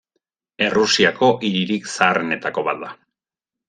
Errusiako 0.67 1.31
hiririk 1.51 1.87
zaharrenetako 1.95 2.69
bat 2.73 2.85
da. 2.85 2.95